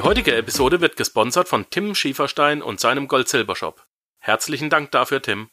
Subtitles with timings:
[0.00, 3.84] Die heutige Episode wird gesponsert von Tim Schieferstein und seinem Gold-Silber-Shop.
[4.18, 5.50] Herzlichen Dank dafür, Tim.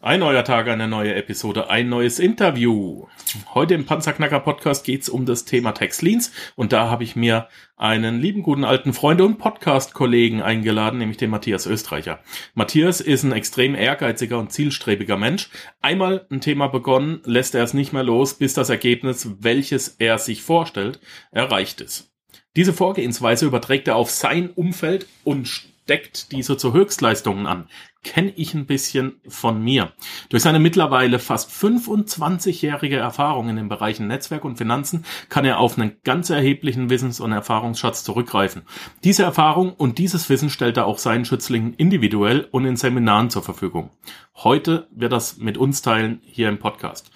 [0.00, 3.06] Ein neuer Tag, eine neue Episode, ein neues Interview.
[3.54, 7.48] Heute im Panzerknacker Podcast geht's um das Thema Tax Liens und da habe ich mir
[7.78, 12.20] einen lieben guten alten Freund und Podcast-Kollegen eingeladen, nämlich den Matthias Österreicher.
[12.52, 15.48] Matthias ist ein extrem ehrgeiziger und zielstrebiger Mensch.
[15.80, 20.18] Einmal ein Thema begonnen, lässt er es nicht mehr los, bis das Ergebnis, welches er
[20.18, 21.00] sich vorstellt,
[21.32, 22.12] erreicht ist.
[22.56, 27.68] Diese Vorgehensweise überträgt er auf sein Umfeld und steckt diese zu Höchstleistungen an.
[28.02, 29.92] Kenne ich ein bisschen von mir.
[30.30, 35.78] Durch seine mittlerweile fast 25-jährige Erfahrung in den Bereichen Netzwerk und Finanzen kann er auf
[35.78, 38.62] einen ganz erheblichen Wissens- und Erfahrungsschatz zurückgreifen.
[39.04, 43.42] Diese Erfahrung und dieses Wissen stellt er auch seinen Schützlingen individuell und in Seminaren zur
[43.42, 43.90] Verfügung.
[44.34, 47.10] Heute wird das mit uns teilen hier im Podcast.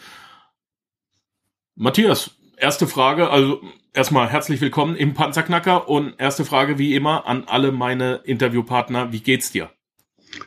[1.77, 3.61] Matthias, erste Frage, also
[3.93, 9.21] erstmal herzlich willkommen im Panzerknacker und erste Frage wie immer an alle meine Interviewpartner, wie
[9.21, 9.71] geht's dir?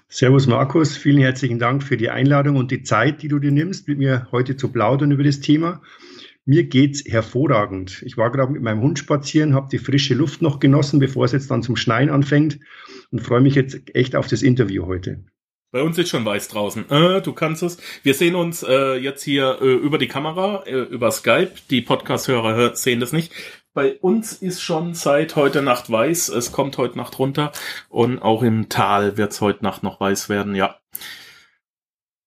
[0.08, 3.88] Servus Markus, vielen herzlichen Dank für die Einladung und die Zeit, die du dir nimmst,
[3.88, 5.82] mit mir heute zu plaudern über das Thema.
[6.46, 8.02] Mir geht's hervorragend.
[8.06, 11.32] Ich war gerade mit meinem Hund spazieren, habe die frische Luft noch genossen, bevor es
[11.32, 12.60] jetzt dann zum Schneien anfängt
[13.12, 15.26] und freue mich jetzt echt auf das Interview heute.
[15.74, 16.88] Bei uns ist schon weiß draußen.
[16.92, 17.78] Äh, du kannst es.
[18.04, 21.50] Wir sehen uns äh, jetzt hier äh, über die Kamera, äh, über Skype.
[21.72, 23.34] Die Podcast-Hörer sehen das nicht.
[23.74, 26.30] Bei uns ist schon seit heute Nacht weiß.
[26.30, 27.52] Es kommt heute Nacht runter.
[27.90, 30.54] Und auch im Tal wird es heute Nacht noch weiß werden.
[30.54, 30.78] Ja.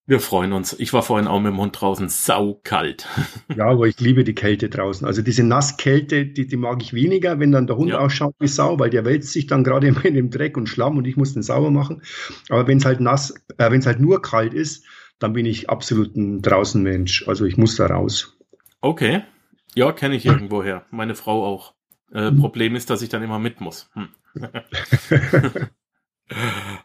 [0.08, 0.72] Wir freuen uns.
[0.78, 3.08] Ich war vorhin auch mit dem Hund draußen saukalt.
[3.56, 5.06] Ja, aber ich liebe die Kälte draußen.
[5.06, 7.98] Also diese Nasskälte, die, die mag ich weniger, wenn dann der Hund ja.
[7.98, 11.06] ausschaut wie Sau, weil der wälzt sich dann gerade in dem Dreck und Schlamm und
[11.06, 12.02] ich muss den sauber machen.
[12.50, 14.84] Aber wenn es halt nass, äh, wenn es halt nur kalt ist,
[15.18, 17.26] dann bin ich absolut ein Draußenmensch.
[17.28, 18.36] Also ich muss da raus.
[18.80, 19.22] Okay.
[19.74, 20.84] Ja, kenne ich irgendwoher.
[20.90, 21.74] Meine Frau auch.
[22.12, 22.40] Äh, mhm.
[22.40, 23.90] Problem ist, dass ich dann immer mit muss.
[23.94, 24.08] Hm.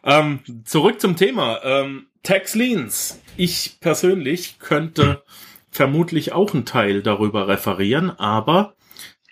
[0.04, 1.60] ähm, zurück zum Thema.
[1.62, 3.20] Ähm, Tax Liens.
[3.36, 5.24] Ich persönlich könnte
[5.70, 8.76] vermutlich auch einen Teil darüber referieren, aber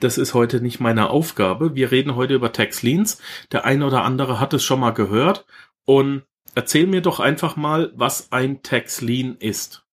[0.01, 1.77] das ist heute nicht meine Aufgabe.
[1.77, 3.21] Wir reden heute über Tax Liens.
[3.53, 5.45] Der eine oder andere hat es schon mal gehört.
[5.85, 6.25] Und
[6.55, 9.85] erzähl mir doch einfach mal, was ein Tax Lien ist.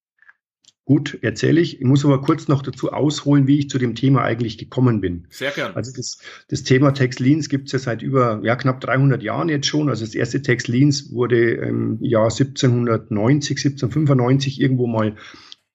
[0.88, 1.81] Gut, erzähle ich.
[1.81, 5.28] Ich muss aber kurz noch dazu ausholen, wie ich zu dem Thema eigentlich gekommen bin.
[5.30, 5.75] Sehr gern.
[5.75, 9.50] Also das, das Thema Tax Liens gibt es ja seit über ja, knapp 300 Jahren
[9.50, 9.90] jetzt schon.
[9.90, 15.18] Also das erste Tax Liens wurde im Jahr 1790, 1795 irgendwo mal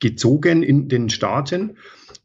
[0.00, 1.76] gezogen in den Staaten.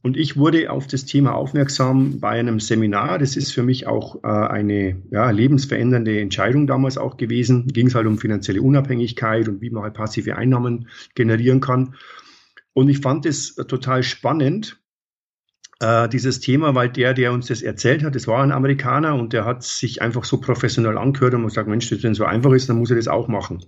[0.01, 3.19] Und ich wurde auf das Thema aufmerksam bei einem Seminar.
[3.19, 7.67] Das ist für mich auch äh, eine ja, lebensverändernde Entscheidung damals auch gewesen.
[7.67, 11.95] Ging es halt um finanzielle Unabhängigkeit und wie man halt passive Einnahmen generieren kann.
[12.77, 14.79] Und ich fand es total spannend,
[15.79, 19.33] äh, dieses Thema, weil der, der uns das erzählt hat, das war ein Amerikaner und
[19.33, 22.51] der hat sich einfach so professionell angehört und man sagt, Mensch, wenn es so einfach
[22.51, 23.65] ist, dann muss er das auch machen.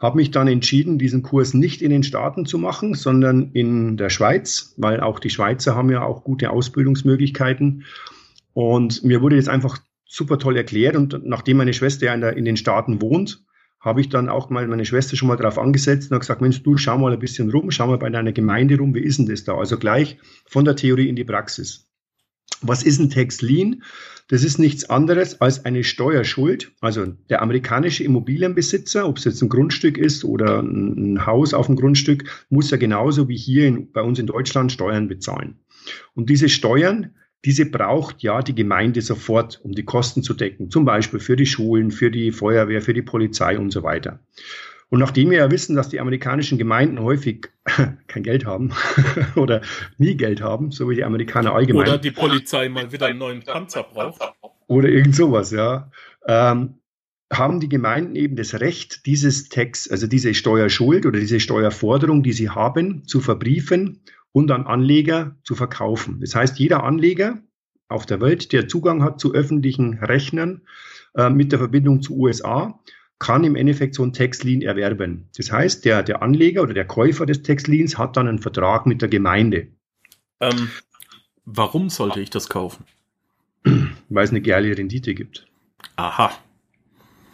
[0.00, 4.10] Habe mich dann entschieden, diesen Kurs nicht in den Staaten zu machen, sondern in der
[4.10, 7.84] Schweiz, weil auch die Schweizer haben ja auch gute Ausbildungsmöglichkeiten.
[8.54, 12.36] Und mir wurde jetzt einfach super toll erklärt und nachdem meine Schwester ja in, der,
[12.36, 13.44] in den Staaten wohnt,
[13.82, 16.62] habe ich dann auch mal meine Schwester schon mal drauf angesetzt und habe gesagt, Mensch,
[16.62, 19.26] du schau mal ein bisschen rum, schau mal bei deiner Gemeinde rum, wie ist denn
[19.26, 19.56] das da?
[19.58, 21.88] Also gleich von der Theorie in die Praxis.
[22.62, 23.82] Was ist ein Tax Lien?
[24.28, 26.70] Das ist nichts anderes als eine Steuerschuld.
[26.80, 31.74] Also der amerikanische Immobilienbesitzer, ob es jetzt ein Grundstück ist oder ein Haus auf dem
[31.74, 35.58] Grundstück, muss ja genauso wie hier in, bei uns in Deutschland Steuern bezahlen.
[36.14, 40.84] Und diese Steuern, diese braucht ja die Gemeinde sofort, um die Kosten zu decken, zum
[40.84, 44.20] Beispiel für die Schulen, für die Feuerwehr, für die Polizei und so weiter.
[44.90, 47.48] Und nachdem wir ja wissen, dass die amerikanischen Gemeinden häufig
[48.06, 48.72] kein Geld haben
[49.36, 49.62] oder
[49.98, 51.88] nie Geld haben, so wie die Amerikaner allgemein.
[51.88, 54.20] Oder die Polizei mal wieder einen neuen Panzer braucht.
[54.66, 55.90] Oder irgend sowas, ja.
[56.26, 56.74] Ähm,
[57.32, 62.32] haben die Gemeinden eben das Recht, dieses Tax, also diese Steuerschuld oder diese Steuerforderung, die
[62.32, 64.02] sie haben, zu verbriefen
[64.32, 66.20] und an Anleger zu verkaufen.
[66.20, 67.38] Das heißt, jeder Anleger
[67.88, 70.62] auf der Welt, der Zugang hat zu öffentlichen Rechnern
[71.14, 72.80] äh, mit der Verbindung zu USA,
[73.18, 75.28] kann im Endeffekt so ein Tax-Lien erwerben.
[75.36, 79.00] Das heißt, der, der Anleger oder der Käufer des Tax-Liens hat dann einen Vertrag mit
[79.00, 79.68] der Gemeinde.
[80.40, 80.70] Ähm,
[81.44, 82.84] warum sollte ich das kaufen?
[84.08, 85.46] Weil es eine geile Rendite gibt.
[85.96, 86.32] Aha.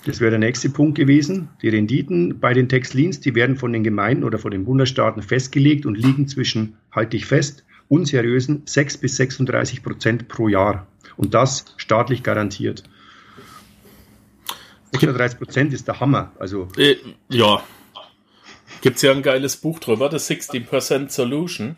[0.09, 1.51] Das wäre der nächste Punkt gewesen.
[1.61, 5.85] Die Renditen bei den Textlins, die werden von den Gemeinden oder von den Bundesstaaten festgelegt
[5.85, 10.87] und liegen zwischen, halte ich fest, unseriösen 6 bis 36 Prozent pro Jahr.
[11.19, 12.85] Und das staatlich garantiert.
[14.93, 16.33] 36 Prozent ist der Hammer.
[16.39, 16.97] Also äh,
[17.29, 17.63] ja,
[18.81, 21.77] Gibt es ja ein geiles Buch drüber, The 60% Solution.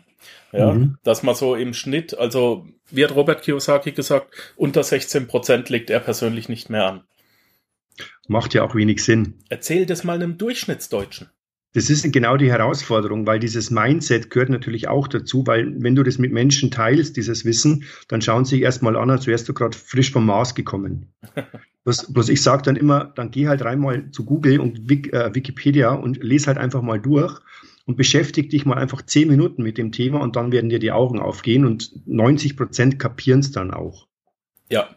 [0.53, 0.97] Ja, mhm.
[1.03, 5.89] dass man so im Schnitt, also wie hat Robert Kiyosaki gesagt, unter 16 Prozent legt
[5.89, 7.03] er persönlich nicht mehr an.
[8.27, 9.35] Macht ja auch wenig Sinn.
[9.49, 11.29] Erzähl das mal einem Durchschnittsdeutschen.
[11.73, 16.03] Das ist genau die Herausforderung, weil dieses Mindset gehört natürlich auch dazu, weil wenn du
[16.03, 19.53] das mit Menschen teilst, dieses Wissen, dann schauen sie sich erstmal an, als wärst du
[19.53, 21.13] gerade frisch vom Mars gekommen.
[21.85, 25.93] bloß, bloß ich sage dann immer, dann geh halt reinmal zu Google und äh, Wikipedia
[25.93, 27.39] und lese halt einfach mal durch
[27.85, 30.91] und beschäftige dich mal einfach zehn Minuten mit dem Thema und dann werden dir die
[30.91, 34.07] Augen aufgehen und 90 Prozent kapieren es dann auch.
[34.69, 34.89] Ja,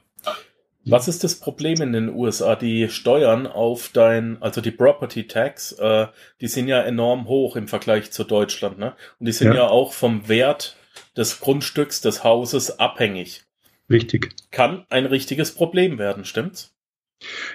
[0.86, 2.56] was ist das Problem in den USA?
[2.56, 6.06] Die Steuern auf dein, also die Property Tax, äh,
[6.40, 8.94] die sind ja enorm hoch im Vergleich zu Deutschland, ne?
[9.18, 10.76] Und die sind ja, ja auch vom Wert
[11.16, 13.44] des Grundstücks, des Hauses abhängig.
[13.90, 14.34] Richtig.
[14.50, 16.74] Kann ein richtiges Problem werden, stimmt's?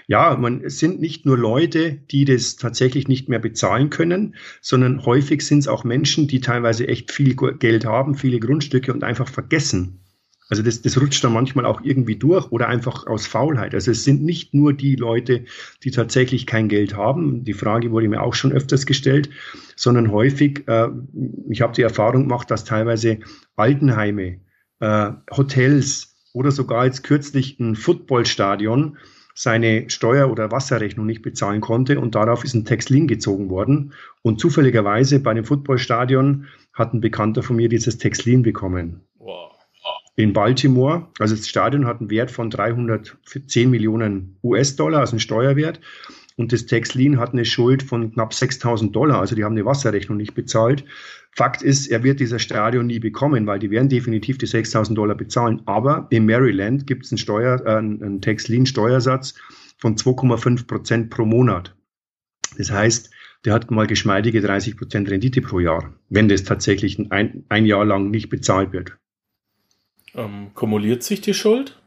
[0.08, 5.06] Ja, man, es sind nicht nur Leute, die das tatsächlich nicht mehr bezahlen können, sondern
[5.06, 9.28] häufig sind es auch Menschen, die teilweise echt viel Geld haben, viele Grundstücke und einfach
[9.28, 10.00] vergessen,
[10.50, 13.76] also das, das rutscht dann manchmal auch irgendwie durch oder einfach aus Faulheit.
[13.76, 15.46] Also es sind nicht nur die Leute,
[15.84, 17.44] die tatsächlich kein Geld haben.
[17.44, 19.30] Die Frage wurde mir auch schon öfters gestellt,
[19.76, 20.90] sondern häufig, äh,
[21.50, 23.20] ich habe die Erfahrung gemacht, dass teilweise
[23.56, 24.40] Altenheime,
[24.80, 28.98] äh, Hotels oder sogar jetzt kürzlich ein Footballstadion
[29.36, 33.94] seine Steuer- oder Wasserrechnung nicht bezahlen konnte und darauf ist ein Textlin gezogen worden.
[34.24, 39.02] Und zufälligerweise bei dem Footballstadion hat ein Bekannter von mir dieses Textlin bekommen.
[39.16, 39.59] Wow
[40.20, 41.08] in Baltimore.
[41.18, 45.80] Also das Stadion hat einen Wert von 310 Millionen US-Dollar, also einen Steuerwert.
[46.36, 49.22] Und das Texlin hat eine Schuld von knapp 6000 Dollar.
[49.22, 50.84] Also die haben eine Wasserrechnung nicht bezahlt.
[51.32, 55.16] Fakt ist, er wird dieser Stadion nie bekommen, weil die werden definitiv die 6000 Dollar
[55.16, 55.62] bezahlen.
[55.66, 59.36] Aber in Maryland gibt es einen, Steuer, äh, einen Texlin-Steuersatz
[59.78, 61.78] von 2,5 Prozent pro Monat.
[62.58, 63.10] Das heißt,
[63.46, 67.86] der hat mal geschmeidige 30 Prozent Rendite pro Jahr, wenn das tatsächlich ein, ein Jahr
[67.86, 68.99] lang nicht bezahlt wird.
[70.16, 71.82] Ähm, kumuliert sich die Schuld?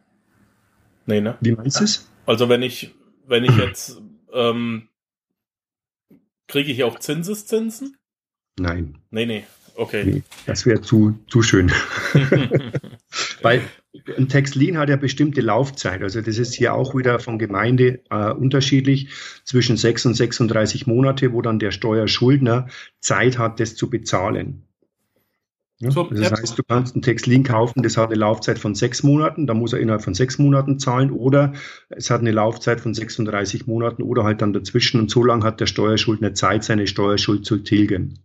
[1.07, 1.37] Nee, ne?
[1.41, 2.09] Wie meinst du es?
[2.27, 2.95] Also wenn ich,
[3.27, 4.01] wenn ich jetzt,
[4.33, 4.89] ähm,
[6.47, 7.97] kriege ich auch Zinseszinsen?
[8.59, 8.99] Nein.
[9.11, 9.45] Nee, nee.
[9.75, 10.05] Okay.
[10.05, 11.73] Nee, das wäre zu, zu schön.
[13.43, 13.63] Weil
[14.17, 16.03] ein Textlin hat ja bestimmte Laufzeit.
[16.03, 19.09] Also das ist hier auch wieder von Gemeinde äh, unterschiedlich.
[19.45, 22.69] Zwischen 6 und 36 Monate, wo dann der Steuerschuldner
[23.01, 24.65] Zeit hat, das zu bezahlen.
[25.83, 26.31] Ja, so, das ja.
[26.31, 29.73] heißt, du kannst einen Textlin kaufen, das hat eine Laufzeit von sechs Monaten, da muss
[29.73, 31.55] er innerhalb von sechs Monaten zahlen, oder
[31.89, 35.59] es hat eine Laufzeit von 36 Monaten oder halt dann dazwischen und so lange hat
[35.59, 38.21] der Steuerschuldner Zeit, seine Steuerschuld zu tilgen.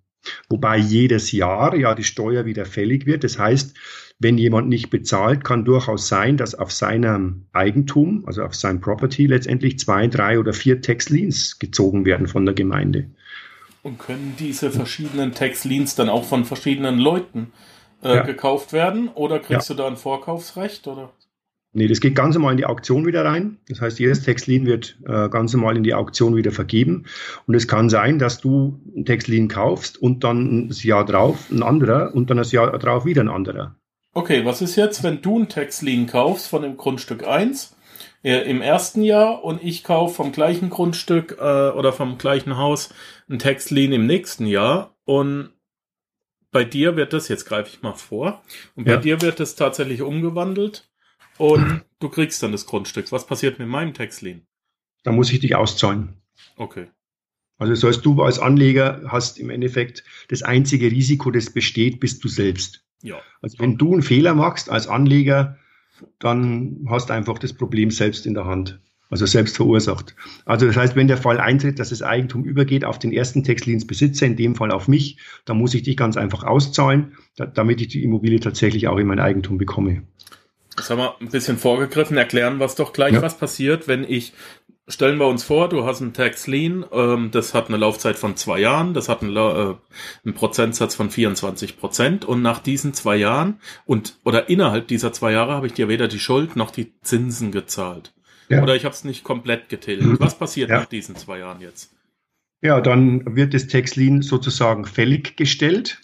[0.49, 3.23] Wobei jedes Jahr ja die Steuer wieder fällig wird.
[3.23, 3.75] Das heißt,
[4.19, 9.25] wenn jemand nicht bezahlt, kann durchaus sein, dass auf seinem Eigentum, also auf seinem Property
[9.25, 13.09] letztendlich zwei, drei oder vier Textlins gezogen werden von der Gemeinde.
[13.87, 17.53] Und können diese verschiedenen Tax-Liens dann auch von verschiedenen Leuten
[18.03, 18.23] äh, ja.
[18.23, 19.07] gekauft werden?
[19.07, 19.75] Oder kriegst ja.
[19.75, 20.85] du da ein Vorkaufsrecht?
[20.87, 21.13] Oder?
[21.71, 23.59] Nee, das geht ganz normal in die Auktion wieder rein.
[23.69, 27.05] Das heißt, jedes Textlien wird äh, ganz normal in die Auktion wieder vergeben.
[27.45, 31.63] Und es kann sein, dass du ein Textlien kaufst und dann das Jahr drauf ein
[31.63, 33.77] anderer und dann das Jahr drauf wieder ein anderer.
[34.13, 37.73] Okay, was ist jetzt, wenn du ein Textlien kaufst von dem Grundstück 1
[38.23, 42.89] äh, im ersten Jahr und ich kaufe vom gleichen Grundstück äh, oder vom gleichen Haus
[43.29, 45.51] ein Textlien im nächsten Jahr und
[46.51, 48.41] bei dir wird das, jetzt greife ich mal vor,
[48.75, 48.97] und bei ja.
[48.97, 50.89] dir wird das tatsächlich umgewandelt
[51.37, 53.11] und du kriegst dann das Grundstück.
[53.11, 54.47] Was passiert mit meinem Textlien?
[55.03, 56.21] Da muss ich dich auszahlen.
[56.55, 56.87] Okay.
[57.57, 62.23] Also das heißt, du als Anleger hast im Endeffekt das einzige Risiko, das besteht, bist
[62.23, 62.85] du selbst.
[63.01, 63.19] Ja.
[63.41, 65.57] Also wenn du einen Fehler machst als Anleger,
[66.19, 68.79] dann hast du einfach das Problem selbst in der Hand.
[69.09, 70.15] Also selbst verursacht.
[70.45, 74.25] Also das heißt, wenn der Fall eintritt, dass das Eigentum übergeht auf den ersten Textlinsbesitzer,
[74.25, 78.03] in dem Fall auf mich, dann muss ich dich ganz einfach auszahlen, damit ich die
[78.03, 80.03] Immobilie tatsächlich auch in mein Eigentum bekomme.
[80.75, 82.17] Das haben wir ein bisschen vorgegriffen.
[82.17, 83.21] Erklären es doch gleich, ja.
[83.21, 84.33] was passiert, wenn ich
[84.89, 88.37] Stellen wir uns vor, du hast ein Tax Lien, ähm, das hat eine Laufzeit von
[88.37, 89.75] zwei Jahren, das hat einen, äh,
[90.23, 95.33] einen Prozentsatz von 24 Prozent und nach diesen zwei Jahren und oder innerhalb dieser zwei
[95.33, 98.13] Jahre habe ich dir weder die Schuld noch die Zinsen gezahlt.
[98.49, 98.63] Ja.
[98.63, 100.19] Oder ich habe es nicht komplett getilgt.
[100.19, 100.79] Was passiert ja.
[100.79, 101.91] nach diesen zwei Jahren jetzt?
[102.61, 106.01] Ja, dann wird das Tax Lien sozusagen fällig gestellt.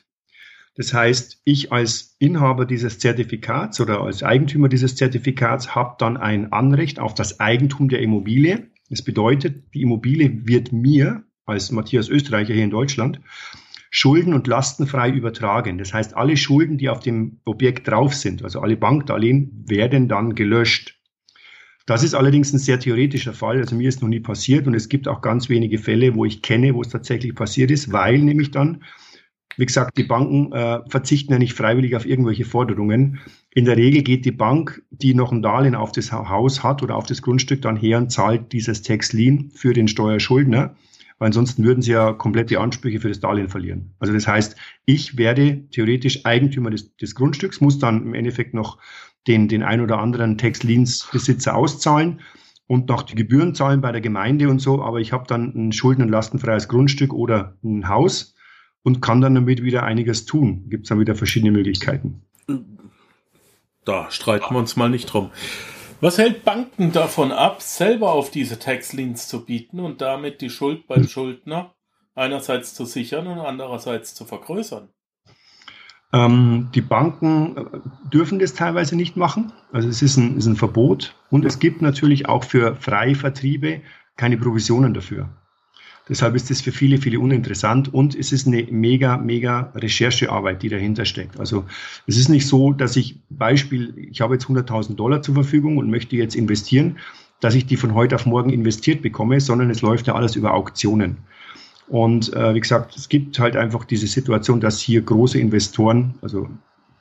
[0.75, 6.51] Das heißt, ich als Inhaber dieses Zertifikats oder als Eigentümer dieses Zertifikats habe dann ein
[6.51, 12.53] Anrecht auf das Eigentum der Immobilie Das bedeutet, die Immobilie wird mir als Matthias Österreicher
[12.53, 13.19] hier in Deutschland
[13.89, 15.77] schulden- und lastenfrei übertragen.
[15.77, 20.33] Das heißt, alle Schulden, die auf dem Objekt drauf sind, also alle Bankdarlehen, werden dann
[20.33, 20.99] gelöscht.
[21.85, 23.57] Das ist allerdings ein sehr theoretischer Fall.
[23.57, 26.41] Also mir ist noch nie passiert und es gibt auch ganz wenige Fälle, wo ich
[26.41, 28.83] kenne, wo es tatsächlich passiert ist, weil nämlich dann,
[29.57, 33.19] wie gesagt, die Banken äh, verzichten ja nicht freiwillig auf irgendwelche Forderungen.
[33.53, 36.95] In der Regel geht die Bank, die noch ein Darlehen auf das Haus hat oder
[36.95, 40.75] auf das Grundstück, dann her und zahlt dieses Tax Lien für den Steuerschuldner.
[41.19, 43.93] Weil ansonsten würden sie ja komplette Ansprüche für das Darlehen verlieren.
[43.99, 48.79] Also das heißt, ich werde theoretisch Eigentümer des, des Grundstücks, muss dann im Endeffekt noch
[49.27, 52.21] den, den ein oder anderen Tax-Liens-Besitzer auszahlen
[52.67, 55.71] und noch die Gebühren zahlen bei der Gemeinde und so, aber ich habe dann ein
[55.71, 58.35] schulden- und lastenfreies Grundstück oder ein Haus
[58.83, 60.69] und kann dann damit wieder einiges tun.
[60.69, 62.23] Gibt es dann wieder verschiedene Möglichkeiten.
[63.85, 65.31] Da streiten wir uns mal nicht drum.
[65.99, 70.87] Was hält Banken davon ab, selber auf diese Tax-Liens zu bieten und damit die Schuld
[70.87, 71.73] beim Schuldner
[72.13, 74.89] einerseits zu sichern und andererseits zu vergrößern?
[76.13, 77.61] Ähm, die Banken äh,
[78.13, 79.51] dürfen das teilweise nicht machen.
[79.71, 81.15] Also es ist ein, ist ein Verbot.
[81.31, 83.81] Und es gibt natürlich auch für freie Vertriebe
[84.15, 85.27] keine Provisionen dafür.
[86.09, 90.67] Deshalb ist das für viele, viele uninteressant und es ist eine mega, mega Recherchearbeit, die
[90.67, 91.39] dahinter steckt.
[91.39, 91.63] Also
[92.07, 95.89] es ist nicht so, dass ich Beispiel, ich habe jetzt 100.000 Dollar zur Verfügung und
[95.89, 96.97] möchte jetzt investieren,
[97.39, 100.53] dass ich die von heute auf morgen investiert bekomme, sondern es läuft ja alles über
[100.53, 101.19] Auktionen.
[101.87, 106.49] Und äh, wie gesagt, es gibt halt einfach diese Situation, dass hier große Investoren, also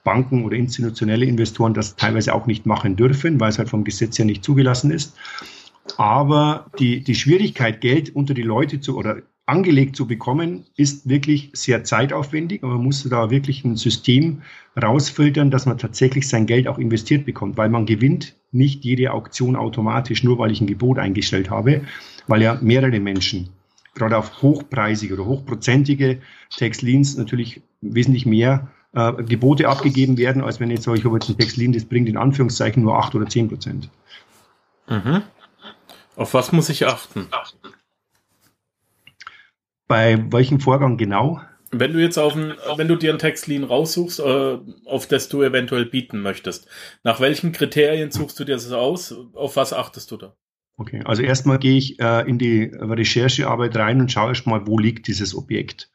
[0.04, 4.18] Banken oder institutionelle Investoren das teilweise auch nicht machen dürfen, weil es halt vom Gesetz
[4.18, 5.16] her nicht zugelassen ist.
[5.96, 11.50] Aber die, die Schwierigkeit, Geld unter die Leute zu oder angelegt zu bekommen, ist wirklich
[11.52, 12.62] sehr zeitaufwendig.
[12.62, 14.42] Man muss da wirklich ein System
[14.80, 19.56] rausfiltern, dass man tatsächlich sein Geld auch investiert bekommt, weil man gewinnt nicht jede Auktion
[19.56, 21.82] automatisch, nur weil ich ein Gebot eingestellt habe,
[22.28, 23.48] weil ja mehrere Menschen
[23.94, 26.20] gerade auf hochpreisige oder hochprozentige
[26.56, 31.28] Textlins natürlich wesentlich mehr äh, Gebote abgegeben werden, als wenn ich sage, ich habe jetzt
[31.28, 33.88] ein Textlin, das bringt in Anführungszeichen nur 8 oder 10 Prozent.
[34.88, 35.22] Mhm.
[36.16, 37.28] Auf was muss ich achten?
[39.88, 41.40] Bei welchem Vorgang genau?
[41.70, 45.42] Wenn du jetzt auf ein, wenn du dir einen Textlin raussuchst, äh, auf das du
[45.42, 46.68] eventuell bieten möchtest,
[47.02, 49.14] nach welchen Kriterien suchst du dir das aus?
[49.32, 50.36] Auf was achtest du da?
[50.82, 55.06] Okay, also erstmal gehe ich äh, in die Recherchearbeit rein und schaue erstmal, wo liegt
[55.06, 55.92] dieses Objekt.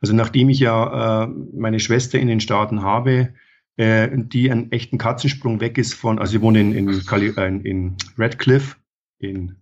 [0.00, 3.34] Also nachdem ich ja äh, meine Schwester in den Staaten habe,
[3.76, 7.96] äh, die einen echten Katzensprung weg ist von, also sie wohnt in, in, äh, in
[8.16, 8.76] Redcliffe
[9.18, 9.56] in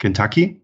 [0.00, 0.61] Kentucky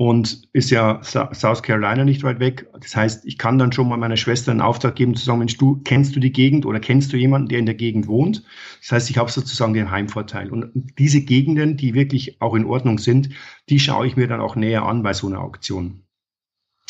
[0.00, 2.68] und ist ja South Carolina nicht weit weg.
[2.80, 5.56] Das heißt, ich kann dann schon mal meiner Schwester einen Auftrag geben, zu sagen, Mensch,
[5.56, 8.44] du kennst du die Gegend oder kennst du jemanden, der in der Gegend wohnt?
[8.80, 10.52] Das heißt, ich habe sozusagen den Heimvorteil.
[10.52, 13.30] Und diese Gegenden, die wirklich auch in Ordnung sind,
[13.70, 16.04] die schaue ich mir dann auch näher an bei so einer Auktion.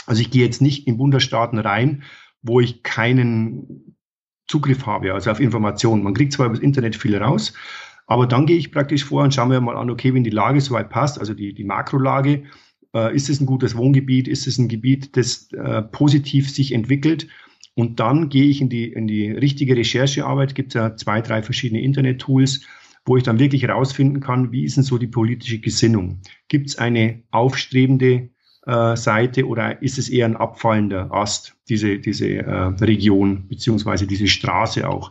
[0.05, 2.03] Also ich gehe jetzt nicht in Bundesstaaten rein,
[2.43, 3.97] wo ich keinen
[4.47, 6.03] Zugriff habe, also auf Informationen.
[6.03, 7.55] Man kriegt zwar über das Internet viel raus,
[8.07, 10.61] aber dann gehe ich praktisch vor und schaue mir mal an, okay, wenn die Lage
[10.61, 12.45] soweit passt, also die, die Makrolage,
[12.95, 14.29] äh, ist es ein gutes Wohngebiet?
[14.29, 17.29] Ist es ein Gebiet, das äh, positiv sich entwickelt?
[17.75, 20.55] Und dann gehe ich in die, in die richtige Recherchearbeit.
[20.55, 22.67] Gibt es ja zwei, drei verschiedene Internet-Tools,
[23.05, 26.21] wo ich dann wirklich herausfinden kann, wie ist denn so die politische Gesinnung?
[26.49, 28.31] Gibt es eine aufstrebende
[28.69, 34.29] äh, Seite oder ist es eher ein abfallender Ast, diese, diese äh, Region beziehungsweise diese
[34.29, 35.11] Straße auch?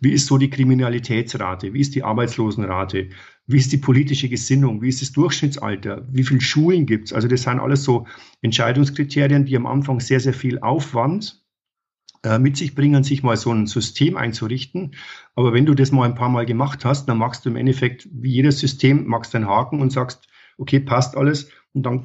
[0.00, 1.72] Wie ist so die Kriminalitätsrate?
[1.72, 3.08] Wie ist die Arbeitslosenrate?
[3.46, 4.82] Wie ist die politische Gesinnung?
[4.82, 6.06] Wie ist das Durchschnittsalter?
[6.12, 7.12] Wie viele Schulen gibt es?
[7.12, 8.06] Also das sind alles so
[8.42, 11.42] Entscheidungskriterien, die am Anfang sehr, sehr viel Aufwand
[12.22, 14.94] äh, mit sich bringen, sich mal so ein System einzurichten.
[15.34, 18.06] Aber wenn du das mal ein paar Mal gemacht hast, dann machst du im Endeffekt
[18.12, 21.50] wie jedes System, machst einen Haken und sagst, okay, passt alles.
[21.72, 22.04] Und dann,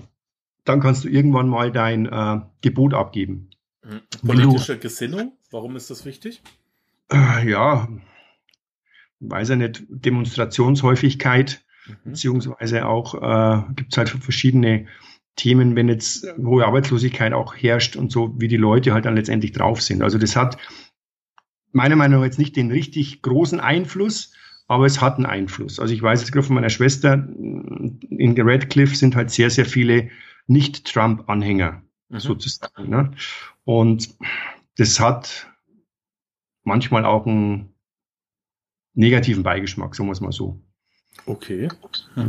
[0.65, 3.49] dann kannst du irgendwann mal dein äh, Gebot abgeben.
[3.83, 4.01] Hm.
[4.25, 6.41] Politische Gesinnung, warum ist das wichtig?
[7.11, 7.89] Äh, ja,
[9.19, 12.11] weiß ja nicht, Demonstrationshäufigkeit, mhm.
[12.11, 14.87] beziehungsweise auch äh, gibt es halt verschiedene
[15.35, 19.51] Themen, wenn jetzt hohe Arbeitslosigkeit auch herrscht und so, wie die Leute halt dann letztendlich
[19.51, 20.03] drauf sind.
[20.03, 20.57] Also das hat
[21.71, 24.33] meiner Meinung nach jetzt nicht den richtig großen Einfluss,
[24.67, 25.79] aber es hat einen Einfluss.
[25.79, 30.09] Also ich weiß jetzt gerade von meiner Schwester, in Redcliffe sind halt sehr, sehr viele
[30.47, 32.19] Nicht-Trump-Anhänger mhm.
[32.19, 32.89] sozusagen.
[32.89, 33.11] Ne?
[33.65, 34.15] Und
[34.77, 35.47] das hat
[36.63, 37.73] manchmal auch einen
[38.93, 40.61] negativen Beigeschmack, sagen wir es mal so.
[41.25, 41.69] Okay.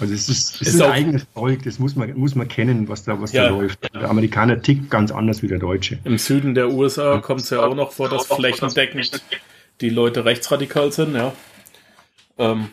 [0.00, 2.88] Also es ist, es ist, ist ein eigenes Volk, das muss man, muss man kennen,
[2.88, 3.44] was da, was ja.
[3.44, 3.92] da läuft.
[3.94, 5.98] Der Amerikaner tickt ganz anders wie der Deutsche.
[6.04, 9.22] Im Süden der USA kommt es ja auch noch vor, dass flächendeckend
[9.82, 11.34] die Leute rechtsradikal sind, ja.
[12.38, 12.70] Ähm,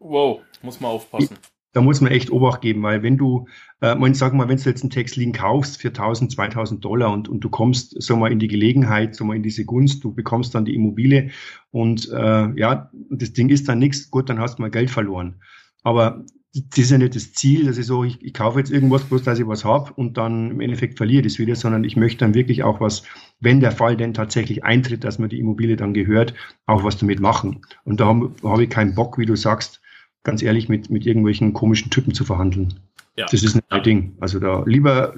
[0.00, 1.38] wow, muss man aufpassen.
[1.72, 3.46] Da muss man echt Obacht geben, weil wenn du,
[3.80, 7.28] äh, man sag mal, wenn du jetzt einen Textlin kaufst für 1000, 2000 Dollar und,
[7.28, 10.54] und du kommst, sag mal, in die Gelegenheit, sag mal, in diese Gunst, du bekommst
[10.54, 11.30] dann die Immobilie
[11.70, 15.36] und äh, ja, das Ding ist dann nichts, gut, dann hast du mal Geld verloren.
[15.82, 16.24] Aber
[16.54, 19.22] das ist ja nicht das Ziel, dass ich so, ich, ich kaufe jetzt irgendwas, bloß
[19.22, 22.34] dass ich was habe und dann im Endeffekt verliere das wieder, sondern ich möchte dann
[22.34, 23.04] wirklich auch was,
[23.40, 26.34] wenn der Fall denn tatsächlich eintritt, dass mir die Immobilie dann gehört,
[26.66, 27.62] auch was damit machen.
[27.84, 29.81] Und da habe hab ich keinen Bock, wie du sagst,
[30.22, 32.80] ganz ehrlich, mit, mit irgendwelchen komischen Typen zu verhandeln.
[33.16, 33.26] Ja.
[33.30, 34.16] Das ist nicht mein Ding.
[34.20, 35.14] Also da lieber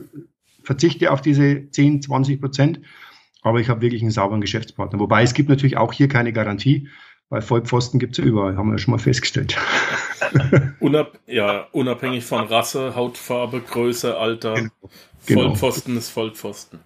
[0.62, 2.80] verzichte auf diese 10, 20 Prozent,
[3.42, 4.98] aber ich habe wirklich einen sauberen Geschäftspartner.
[4.98, 6.88] Wobei es gibt natürlich auch hier keine Garantie,
[7.28, 9.56] weil Vollpfosten gibt es ja überall, haben wir ja schon mal festgestellt.
[10.80, 14.54] Unab ja, unabhängig von Rasse, Hautfarbe, Größe, Alter.
[14.54, 14.70] Genau.
[15.26, 15.40] genau.
[15.42, 16.80] Vollpfosten ist Vollpfosten.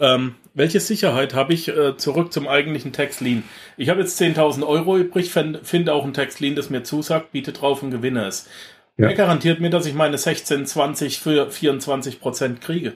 [0.00, 3.44] Ähm, welche Sicherheit habe ich äh, zurück zum eigentlichen Textlien?
[3.76, 7.82] Ich habe jetzt 10.000 Euro übrig, finde auch ein Textlien, das mir zusagt, biete drauf
[7.82, 8.48] und gewinne es.
[8.96, 9.08] Ja.
[9.08, 12.94] Wer garantiert mir, dass ich meine 16, 20 für 24 Prozent kriege?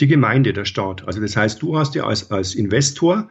[0.00, 1.06] Die Gemeinde, der Staat.
[1.06, 3.28] Also das heißt, du hast ja als, als Investor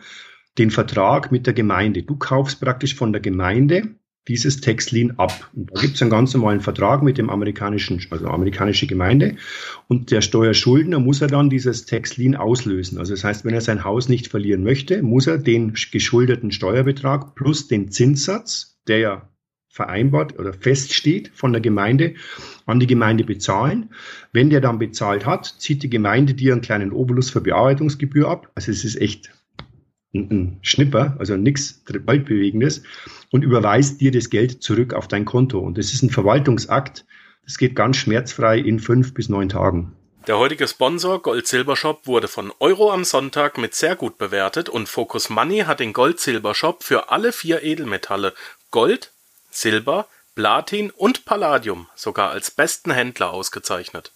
[0.58, 2.04] den Vertrag mit der Gemeinde.
[2.04, 3.96] Du kaufst praktisch von der Gemeinde
[4.28, 5.50] dieses Textlin ab.
[5.54, 9.38] Und da gibt es einen ganz normalen Vertrag mit dem amerikanischen, also amerikanische Gemeinde.
[9.88, 12.98] Und der Steuerschuldner muss er dann dieses Textlin auslösen.
[12.98, 17.36] Also das heißt, wenn er sein Haus nicht verlieren möchte, muss er den geschuldeten Steuerbetrag
[17.36, 19.30] plus den Zinssatz, der ja
[19.70, 22.16] vereinbart oder feststeht von der Gemeinde,
[22.66, 23.92] an die Gemeinde bezahlen.
[24.34, 28.52] Wenn der dann bezahlt hat, zieht die Gemeinde dir einen kleinen Obolus für Bearbeitungsgebühr ab.
[28.56, 29.32] Also es ist echt
[30.20, 32.84] ein Schnipper, also nichts Weltbewegendes,
[33.32, 35.60] und überweist dir das Geld zurück auf dein Konto.
[35.60, 37.06] Und das ist ein Verwaltungsakt.
[37.46, 39.94] Das geht ganz schmerzfrei in fünf bis neun Tagen.
[40.28, 45.30] Der heutige Sponsor Gold-Silber-Shop wurde von Euro am Sonntag mit sehr gut bewertet und Focus
[45.30, 48.34] Money hat den Gold-Silber-Shop für alle vier Edelmetalle
[48.70, 49.14] Gold,
[49.50, 54.12] Silber, Platin und Palladium sogar als besten Händler ausgezeichnet.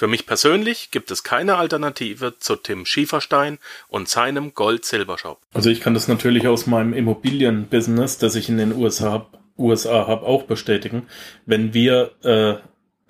[0.00, 5.42] Für mich persönlich gibt es keine Alternative zu Tim Schieferstein und seinem Gold-Silber-Shop.
[5.52, 9.26] Also ich kann das natürlich aus meinem Immobilienbusiness, das ich in den USA habe,
[9.58, 11.02] USA hab, auch bestätigen.
[11.44, 12.54] Wenn wir äh,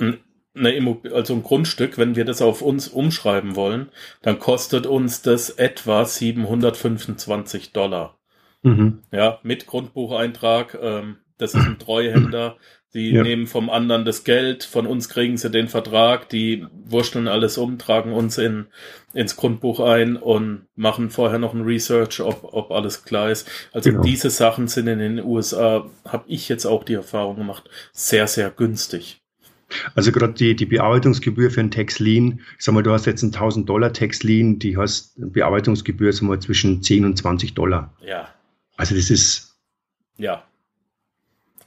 [0.00, 3.90] eine Immobil also ein Grundstück, wenn wir das auf uns umschreiben wollen,
[4.22, 8.18] dann kostet uns das etwa 725 Dollar.
[8.62, 9.04] Mhm.
[9.12, 10.76] Ja, mit Grundbucheintrag.
[10.82, 12.56] Ähm, das ist ein Treuhänder.
[12.92, 13.22] Sie ja.
[13.22, 17.78] nehmen vom anderen das Geld, von uns kriegen sie den Vertrag, die wurschteln alles um,
[17.78, 18.66] tragen uns in,
[19.14, 23.48] ins Grundbuch ein und machen vorher noch ein Research, ob, ob alles klar ist.
[23.72, 24.02] Also genau.
[24.02, 28.50] diese Sachen sind in den USA, habe ich jetzt auch die Erfahrung gemacht, sehr, sehr
[28.50, 29.20] günstig.
[29.94, 33.32] Also gerade die, die Bearbeitungsgebühr für ein Tax-Lien, ich sag mal, du hast jetzt einen
[33.32, 37.94] 1000 Dollar Tax-Lien, die hast Bearbeitungsgebühr, sag mal, zwischen 10 und 20 Dollar.
[38.04, 38.28] Ja.
[38.76, 39.56] Also das ist.
[40.16, 40.44] Ja.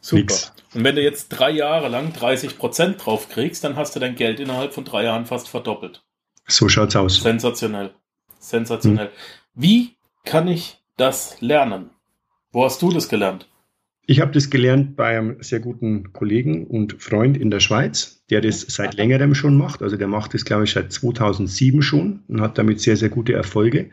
[0.03, 0.19] Super.
[0.19, 0.51] Nix.
[0.73, 4.15] Und wenn du jetzt drei Jahre lang 30 Prozent drauf kriegst, dann hast du dein
[4.15, 6.03] Geld innerhalb von drei Jahren fast verdoppelt.
[6.45, 7.21] So schaut's aus.
[7.21, 7.91] Sensationell.
[8.37, 9.07] Sensationell.
[9.07, 9.13] Hm.
[9.55, 11.89] Wie kann ich das lernen?
[12.51, 13.47] Wo hast du das gelernt?
[14.05, 18.41] Ich habe das gelernt bei einem sehr guten Kollegen und Freund in der Schweiz, der
[18.41, 19.81] das seit längerem schon macht.
[19.81, 23.31] Also der macht das, glaube ich, seit 2007 schon und hat damit sehr, sehr gute
[23.31, 23.89] Erfolge.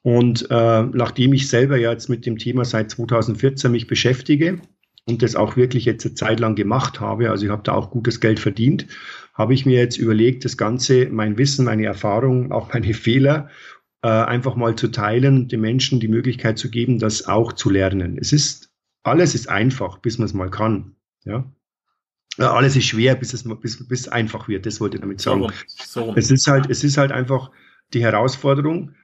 [0.00, 4.62] Und äh, nachdem ich selber ja jetzt mit dem Thema seit 2014 mich beschäftige,
[5.08, 7.90] und das auch wirklich jetzt eine Zeit lang gemacht habe, also ich habe da auch
[7.90, 8.86] gutes Geld verdient,
[9.34, 13.48] habe ich mir jetzt überlegt, das Ganze, mein Wissen, meine Erfahrungen, auch meine Fehler
[14.02, 18.18] äh, einfach mal zu teilen, den Menschen die Möglichkeit zu geben, das auch zu lernen.
[18.18, 18.70] Es ist,
[19.02, 20.96] alles ist einfach, bis man es mal kann.
[21.24, 21.50] Ja.
[22.38, 24.66] Alles ist schwer, bis es, bis, bis einfach wird.
[24.66, 25.48] Das wollte ich damit sagen.
[25.66, 26.14] So, so.
[26.14, 27.50] Es ist halt, es ist halt einfach
[27.92, 28.94] die Herausforderung.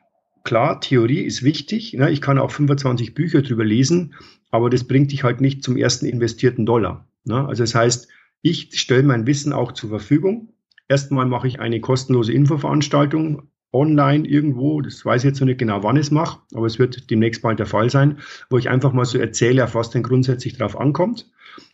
[0.45, 1.95] Klar, Theorie ist wichtig.
[1.95, 2.11] Ne?
[2.11, 4.15] Ich kann auch 25 Bücher drüber lesen,
[4.51, 7.09] aber das bringt dich halt nicht zum ersten investierten Dollar.
[7.25, 7.47] Ne?
[7.47, 8.09] Also das heißt,
[8.43, 10.53] ich stelle mein Wissen auch zur Verfügung.
[10.87, 15.83] Erstmal mache ich eine kostenlose Infoveranstaltung online irgendwo, das weiß ich jetzt noch nicht genau,
[15.83, 18.93] wann ich es mache, aber es wird demnächst bald der Fall sein, wo ich einfach
[18.93, 21.29] mal so erzähle, auf was denn grundsätzlich drauf ankommt.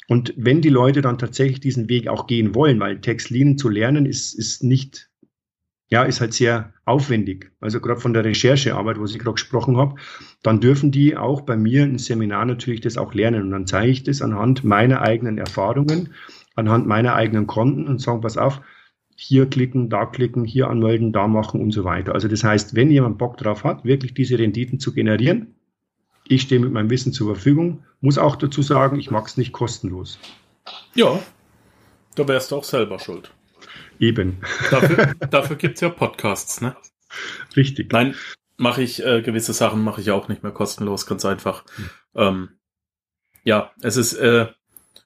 [0.09, 4.07] Und wenn die Leute dann tatsächlich diesen Weg auch gehen wollen, weil Textlinen zu lernen
[4.07, 5.10] ist, ist nicht
[5.91, 7.51] ja, ist halt sehr aufwendig.
[7.61, 9.97] Also gerade von der Recherchearbeit, wo ich gerade gesprochen habe,
[10.43, 13.43] dann dürfen die auch bei mir im Seminar natürlich das auch lernen.
[13.43, 16.15] Und dann zeige ich das anhand meiner eigenen Erfahrungen,
[16.55, 18.61] anhand meiner eigenen Konten und sage, pass auf,
[19.17, 22.15] hier klicken, da klicken, hier anmelden, da machen und so weiter.
[22.15, 25.55] Also das heißt, wenn jemand Bock drauf hat, wirklich diese Renditen zu generieren,
[26.29, 29.53] ich stehe mit meinem Wissen zur Verfügung, muss auch dazu sagen, ich mag es nicht
[29.53, 30.21] kostenlos.
[30.95, 31.19] Ja,
[32.15, 33.33] da wärst du auch selber schuld.
[33.99, 34.39] Eben.
[34.71, 36.77] Dafür, dafür gibt es ja Podcasts, ne?
[37.57, 37.93] Richtig.
[37.93, 38.15] Nein,
[38.57, 41.65] mache ich äh, gewisse Sachen mache ich auch nicht mehr kostenlos, ganz einfach.
[41.77, 41.91] Hm.
[42.15, 42.49] Ähm,
[43.45, 44.47] ja, es ist äh,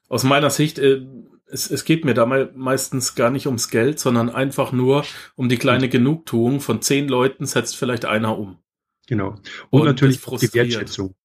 [0.09, 1.01] aus meiner Sicht, äh,
[1.47, 5.57] es, es geht mir da meistens gar nicht ums Geld, sondern einfach nur um die
[5.57, 8.59] kleine Genugtuung von zehn Leuten setzt vielleicht einer um.
[9.07, 9.35] Genau.
[9.69, 11.15] Und, und natürlich die Wertschätzung.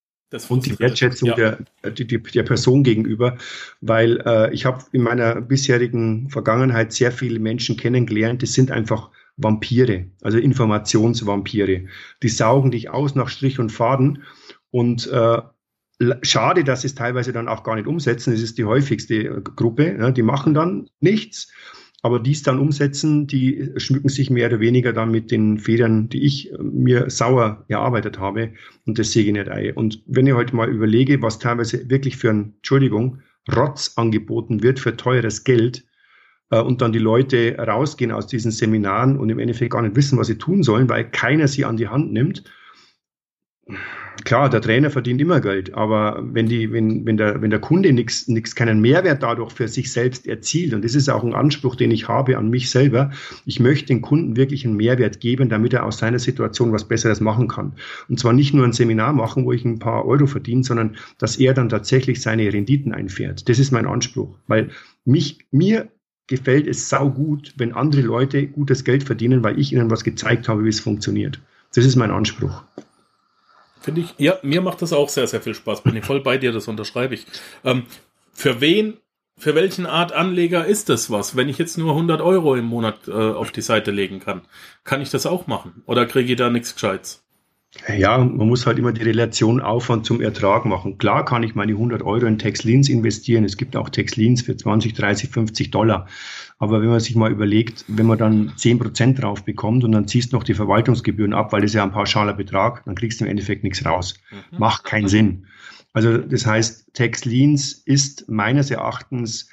[0.49, 1.35] Und die Wertschätzung ja.
[1.35, 3.37] der, die, der Person gegenüber,
[3.81, 9.09] weil äh, ich habe in meiner bisherigen Vergangenheit sehr viele Menschen kennengelernt, die sind einfach
[9.37, 11.85] Vampire, also Informationsvampire.
[12.23, 14.23] Die saugen dich aus nach Strich und Faden
[14.69, 15.41] und äh,
[16.21, 18.33] schade, dass sie es teilweise dann auch gar nicht umsetzen.
[18.33, 19.97] Es ist die häufigste äh, Gruppe.
[19.99, 21.51] Ja, die machen dann nichts,
[22.01, 26.23] aber dies dann umsetzen, die schmücken sich mehr oder weniger dann mit den Federn, die
[26.23, 28.53] ich äh, mir sauer erarbeitet habe.
[28.85, 29.73] Und das sehe ich nicht ein.
[29.73, 33.19] Und wenn ich heute mal überlege, was teilweise wirklich für ein, Entschuldigung,
[33.55, 35.85] Rotz angeboten wird für teures Geld,
[36.51, 40.19] äh, und dann die Leute rausgehen aus diesen Seminaren und im Endeffekt gar nicht wissen,
[40.19, 42.43] was sie tun sollen, weil keiner sie an die Hand nimmt
[44.23, 47.91] klar, der Trainer verdient immer Geld, aber wenn die, wenn, wenn der, wenn der Kunde
[47.93, 51.75] nichts, nichts, keinen Mehrwert dadurch für sich selbst erzielt, und das ist auch ein Anspruch,
[51.75, 53.11] den ich habe an mich selber,
[53.45, 57.19] ich möchte den Kunden wirklich einen Mehrwert geben, damit er aus seiner Situation was Besseres
[57.19, 57.73] machen kann.
[58.09, 61.37] Und zwar nicht nur ein Seminar machen, wo ich ein paar Euro verdiene, sondern dass
[61.37, 63.49] er dann tatsächlich seine Renditen einfährt.
[63.49, 64.69] Das ist mein Anspruch, weil
[65.05, 65.89] mich, mir
[66.27, 70.47] gefällt es sau gut, wenn andere Leute gutes Geld verdienen, weil ich ihnen was gezeigt
[70.47, 71.41] habe, wie es funktioniert.
[71.73, 72.63] Das ist mein Anspruch.
[73.81, 75.81] Finde ich, ja, mir macht das auch sehr, sehr viel Spaß.
[75.81, 77.25] Bin ich voll bei dir, das unterschreibe ich.
[77.65, 77.83] Ähm,
[78.31, 78.97] für wen,
[79.37, 81.35] für welchen Art Anleger ist das was?
[81.35, 84.43] Wenn ich jetzt nur 100 Euro im Monat äh, auf die Seite legen kann,
[84.83, 85.81] kann ich das auch machen?
[85.87, 87.23] Oder kriege ich da nichts Gescheites?
[87.87, 90.97] Ja, man muss halt immer die Relation Aufwand zum Ertrag machen.
[90.97, 93.45] Klar kann ich meine 100 Euro in Texlins investieren.
[93.45, 96.07] Es gibt auch Texlins für 20, 30, 50 Dollar.
[96.59, 100.07] Aber wenn man sich mal überlegt, wenn man dann 10 Prozent drauf bekommt und dann
[100.07, 103.25] ziehst du noch die Verwaltungsgebühren ab, weil das ja ein pauschaler Betrag, dann kriegst du
[103.25, 104.15] im Endeffekt nichts raus.
[104.31, 104.59] Mhm.
[104.59, 105.47] Macht keinen Sinn.
[105.93, 109.49] Also das heißt, Texlins ist meines Erachtens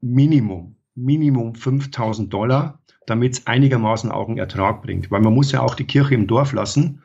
[0.00, 5.12] Minimum, Minimum 5000 Dollar, damit es einigermaßen auch einen Ertrag bringt.
[5.12, 7.02] Weil man muss ja auch die Kirche im Dorf lassen.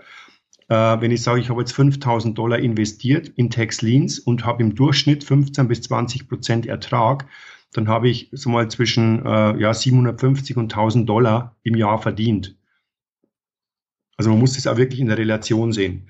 [0.70, 4.64] Äh, wenn ich sage, ich habe jetzt 5000 Dollar investiert in Tax Liens und habe
[4.64, 7.26] im Durchschnitt 15 bis 20 Prozent Ertrag,
[7.74, 12.56] dann habe ich so mal zwischen äh, ja, 750 und 1000 Dollar im Jahr verdient.
[14.18, 16.10] Also man muss das auch wirklich in der Relation sehen.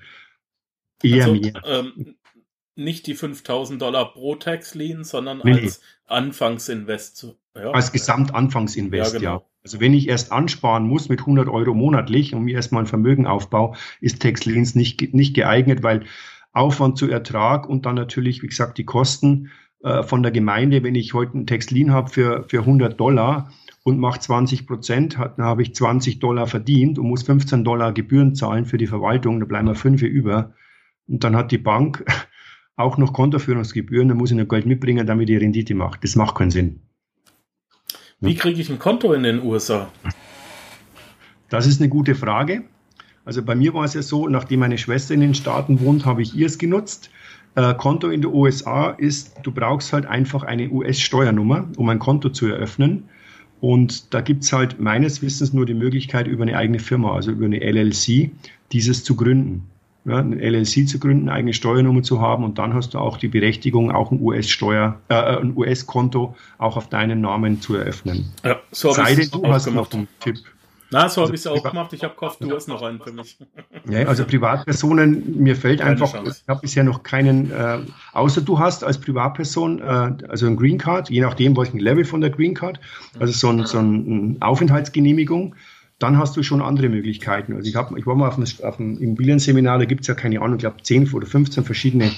[1.02, 1.62] Eher also, mehr.
[1.64, 2.16] Ähm,
[2.74, 5.80] nicht die 5000 Dollar pro Tax Lien, sondern nee, als.
[6.06, 7.26] Anfangsinvest.
[7.54, 7.70] Ja.
[7.72, 9.32] Als Gesamtanfangsinvest, ja, genau.
[9.32, 9.42] ja.
[9.68, 13.26] Also wenn ich erst ansparen muss mit 100 Euro monatlich und mir erstmal ein Vermögen
[13.26, 16.04] aufbaue, ist Tax Liens nicht, nicht geeignet, weil
[16.54, 19.50] Aufwand zu Ertrag und dann natürlich, wie gesagt, die Kosten
[19.82, 23.52] äh, von der Gemeinde, wenn ich heute ein Textlin habe für, für 100 Dollar
[23.82, 28.34] und mache 20 Prozent, dann habe ich 20 Dollar verdient und muss 15 Dollar Gebühren
[28.34, 30.54] zahlen für die Verwaltung, da bleiben wir fünf über.
[31.06, 32.06] Und dann hat die Bank
[32.76, 36.04] auch noch Kontoführungsgebühren, dann muss ich noch Geld mitbringen, damit die Rendite macht.
[36.04, 36.87] Das macht keinen Sinn.
[38.20, 39.92] Wie kriege ich ein Konto in den USA?
[41.48, 42.64] Das ist eine gute Frage.
[43.24, 46.22] Also bei mir war es ja so, nachdem meine Schwester in den Staaten wohnt, habe
[46.22, 47.10] ich ihr es genutzt.
[47.54, 52.30] Äh, Konto in den USA ist, du brauchst halt einfach eine US-Steuernummer, um ein Konto
[52.30, 53.04] zu eröffnen.
[53.60, 57.30] Und da gibt es halt meines Wissens nur die Möglichkeit, über eine eigene Firma, also
[57.30, 58.32] über eine LLC,
[58.72, 59.68] dieses zu gründen
[60.08, 63.16] ja, eine LLC zu gründen, eine eigene Steuernummer zu haben und dann hast du auch
[63.18, 68.32] die Berechtigung, auch ein US-Steuer, äh, ein US-Konto auch auf deinen Namen zu eröffnen.
[68.44, 69.92] Ja, so Sei denn, du hast gemacht.
[69.92, 70.36] noch einen Tipp.
[70.90, 71.92] Na, so also habe ich es auch gemacht.
[71.92, 73.36] Ich habe gehofft, du hast noch einen für mich.
[73.90, 76.40] Ja, also Privatpersonen, mir fällt Keine einfach, Chance.
[76.42, 77.80] ich habe bisher noch keinen, äh,
[78.14, 82.22] außer du hast als Privatperson, äh, also ein Green Card, je nachdem, welchen Level von
[82.22, 82.80] der Green Card,
[83.20, 85.54] also so ein, so ein Aufenthaltsgenehmigung,
[85.98, 87.54] dann hast du schon andere Möglichkeiten.
[87.54, 90.14] Also ich, hab, ich war mal auf einem, auf einem Immobilienseminar, da gibt es ja
[90.14, 92.12] keine Ahnung, ich glaube 10 oder 15 verschiedene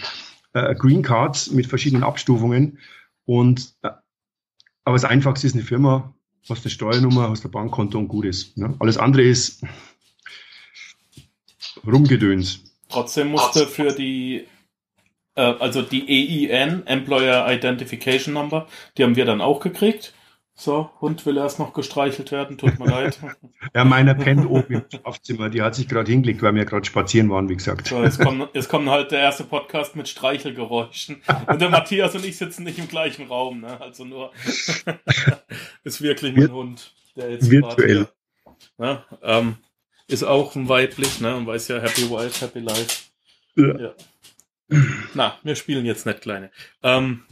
[0.52, 2.78] äh, Green Cards mit verschiedenen Abstufungen.
[3.24, 3.90] Und äh,
[4.84, 6.14] aber das Einfachste ist eine Firma,
[6.48, 8.56] hast eine Steuernummer, hast ein Bankkonto und gut ist.
[8.56, 8.74] Ne?
[8.80, 9.62] Alles andere ist
[11.86, 12.64] Rumgedöns.
[12.88, 14.46] Trotzdem musste für die
[15.36, 18.66] äh, also die EIN, Employer Identification Number,
[18.96, 20.12] die haben wir dann auch gekriegt.
[20.60, 23.18] So, Hund will erst noch gestreichelt werden, tut mir leid.
[23.74, 27.30] ja, meiner pennt oben im Schlafzimmer, die hat sich gerade hingelegt, weil wir gerade spazieren
[27.30, 27.86] waren, wie gesagt.
[27.86, 31.22] So, jetzt kommt, jetzt kommt halt der erste Podcast mit Streichelgeräuschen.
[31.46, 33.80] Und der Matthias und ich sitzen nicht im gleichen Raum, ne?
[33.80, 34.32] Also nur
[35.84, 38.08] ist wirklich mein Hund, der jetzt virtuell.
[38.76, 39.02] ne?
[39.22, 39.56] ähm,
[40.08, 41.36] ist auch ein weiblich, ne?
[41.36, 43.04] Und weiß ja, Happy Wife, Happy Life.
[43.56, 43.78] Ja.
[43.78, 43.94] ja.
[45.14, 46.50] Na, wir spielen jetzt nicht kleine.
[46.82, 47.22] Ähm,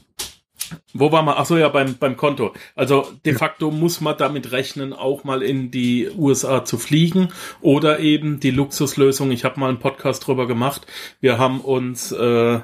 [0.95, 1.35] wo war man?
[1.39, 2.53] Ach so, ja, beim, beim Konto.
[2.75, 7.29] Also de facto muss man damit rechnen, auch mal in die USA zu fliegen
[7.61, 9.31] oder eben die Luxuslösung.
[9.31, 10.87] Ich habe mal einen Podcast drüber gemacht.
[11.21, 12.61] Wir haben uns äh,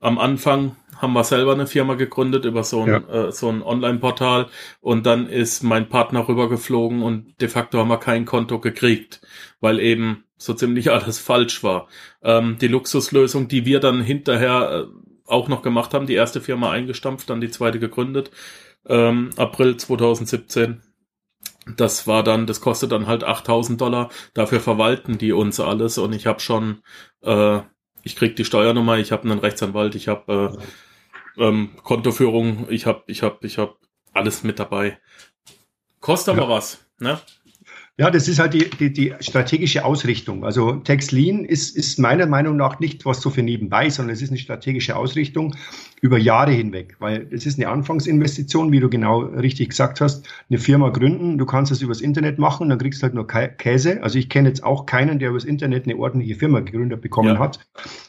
[0.00, 3.28] am Anfang haben wir selber eine Firma gegründet über so ein, ja.
[3.28, 4.46] äh, so ein Online-Portal
[4.80, 9.20] und dann ist mein Partner rübergeflogen und de facto haben wir kein Konto gekriegt,
[9.60, 11.88] weil eben so ziemlich alles falsch war.
[12.22, 16.70] Ähm, die Luxuslösung, die wir dann hinterher äh, auch noch gemacht haben, die erste Firma
[16.70, 18.30] eingestampft, dann die zweite gegründet,
[18.86, 20.82] ähm, April 2017.
[21.76, 24.10] Das war dann, das kostet dann halt 8000 Dollar.
[24.34, 26.82] Dafür verwalten die uns alles und ich habe schon,
[27.22, 27.60] äh,
[28.02, 30.58] ich krieg die Steuernummer, ich habe einen Rechtsanwalt, ich habe
[31.38, 33.76] äh, ähm, Kontoführung, ich habe, ich habe, ich habe
[34.12, 34.98] alles mit dabei.
[36.00, 36.48] Kostet aber ja.
[36.48, 37.20] was, ne?
[38.00, 40.42] Ja, das ist halt die, die, die strategische Ausrichtung.
[40.42, 44.22] Also Text Lean ist, ist meiner Meinung nach nicht was so für nebenbei, sondern es
[44.22, 45.54] ist eine strategische Ausrichtung
[46.00, 50.26] über Jahre hinweg, weil es ist eine Anfangsinvestition, wie du genau richtig gesagt hast.
[50.48, 54.02] Eine Firma gründen, du kannst es übers Internet machen, dann kriegst du halt nur Käse.
[54.02, 57.38] Also ich kenne jetzt auch keinen, der übers Internet eine ordentliche Firma gegründet bekommen ja.
[57.38, 57.60] hat.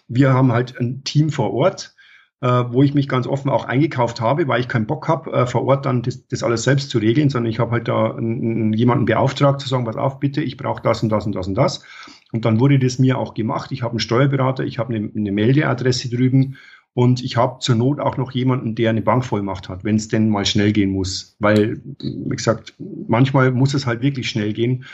[0.08, 1.95] Wir haben halt ein Team vor Ort
[2.41, 5.63] wo ich mich ganz offen auch eingekauft habe, weil ich keinen Bock habe, äh, vor
[5.65, 9.62] Ort dann das, das alles selbst zu regeln, sondern ich habe halt da jemanden beauftragt
[9.62, 11.84] zu sagen, was auf, bitte, ich brauche das und das und das und das.
[12.32, 13.71] Und dann wurde das mir auch gemacht.
[13.71, 16.58] Ich habe einen Steuerberater, ich habe eine, eine Meldeadresse drüben
[16.93, 20.30] und ich habe zur Not auch noch jemanden, der eine Bankvollmacht hat, wenn es denn
[20.30, 21.36] mal schnell gehen muss.
[21.39, 22.73] Weil, wie gesagt,
[23.08, 24.86] manchmal muss es halt wirklich schnell gehen.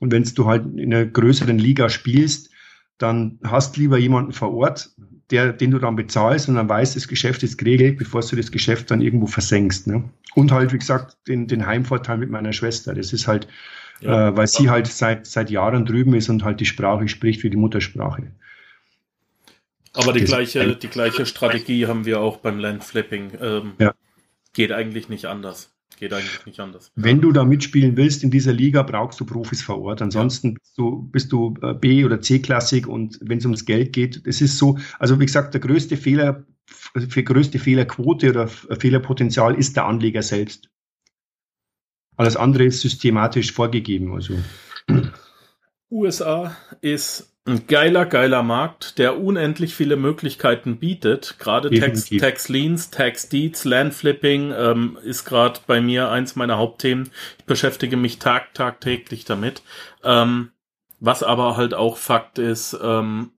[0.00, 2.50] Und wenn du halt in einer größeren Liga spielst,
[2.98, 4.90] dann hast lieber jemanden vor Ort,
[5.30, 8.50] der, den du dann bezahlst und dann weißt, das Geschäft ist geregelt, bevor du das
[8.50, 9.86] Geschäft dann irgendwo versenkst.
[9.86, 10.04] Ne?
[10.34, 12.94] Und halt, wie gesagt, den, den Heimvorteil mit meiner Schwester.
[12.94, 13.48] Das ist halt,
[14.00, 14.28] ja.
[14.28, 17.50] äh, weil sie halt seit, seit Jahren drüben ist und halt die Sprache spricht wie
[17.50, 18.30] die Muttersprache.
[19.94, 23.32] Aber die gleiche, die gleiche Strategie haben wir auch beim Landflipping.
[23.40, 23.94] Ähm, ja.
[24.52, 25.73] Geht eigentlich nicht anders.
[25.98, 26.90] Geht eigentlich nicht anders.
[26.96, 30.02] Wenn du da mitspielen willst in dieser Liga, brauchst du Profis vor Ort.
[30.02, 30.54] Ansonsten ja.
[30.58, 34.40] bist du, bist du äh, B- oder C-Klassik und wenn es ums Geld geht, das
[34.40, 39.86] ist so, also wie gesagt, der größte Fehler, für größte Fehlerquote oder Fehlerpotenzial ist der
[39.86, 40.70] Anleger selbst.
[42.16, 44.14] Alles andere ist systematisch vorgegeben.
[44.14, 44.34] Also.
[45.90, 51.36] USA ist ein geiler, geiler Markt, der unendlich viele Möglichkeiten bietet.
[51.38, 57.10] Gerade Tax, Tax Leans, Tax Deeds, Landflipping ähm, ist gerade bei mir eins meiner Hauptthemen.
[57.38, 59.62] Ich beschäftige mich tag, tagtäglich damit.
[60.02, 60.52] Ähm,
[61.00, 63.32] was aber halt auch Fakt ist, ähm,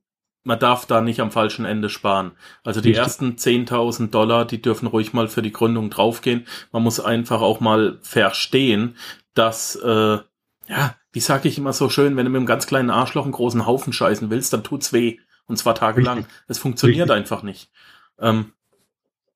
[0.44, 2.30] man darf da nicht am falschen Ende sparen.
[2.62, 3.04] Also die Richtig.
[3.04, 6.46] ersten 10.000 Dollar, die dürfen ruhig mal für die Gründung draufgehen.
[6.70, 8.96] Man muss einfach auch mal verstehen,
[9.34, 10.18] dass äh,
[10.68, 13.32] ja, wie sage ich immer so schön, wenn du mit einem ganz kleinen Arschloch einen
[13.32, 15.18] großen Haufen scheißen willst, dann tut's weh.
[15.46, 16.26] Und zwar tagelang.
[16.48, 17.16] Es funktioniert Richtig.
[17.16, 17.70] einfach nicht.
[18.18, 18.52] Ähm,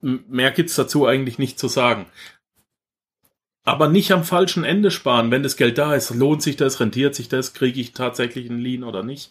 [0.00, 2.06] mehr gibt's dazu eigentlich nicht zu sagen.
[3.62, 5.30] Aber nicht am falschen Ende sparen.
[5.30, 8.58] Wenn das Geld da ist, lohnt sich das, rentiert sich das, kriege ich tatsächlich einen
[8.58, 9.30] Lean oder nicht.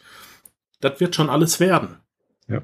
[0.79, 1.97] Das wird schon alles werden.
[2.47, 2.61] Ja.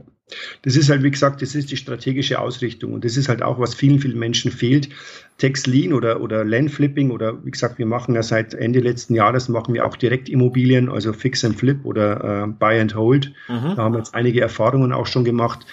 [0.63, 3.59] Das ist halt, wie gesagt, das ist die strategische Ausrichtung und das ist halt auch,
[3.59, 4.89] was vielen, vielen Menschen fehlt.
[5.37, 9.13] Text Lean oder, oder Land Flipping oder wie gesagt, wir machen ja seit Ende letzten
[9.13, 13.33] Jahres machen wir auch direkt Immobilien, also Fix and Flip oder äh, Buy and Hold.
[13.47, 13.75] Mhm.
[13.75, 15.65] Da haben wir jetzt einige Erfahrungen auch schon gemacht.